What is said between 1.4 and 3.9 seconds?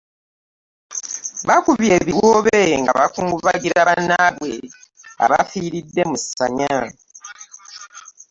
Bakubye ebiwoobe nga bakungubagira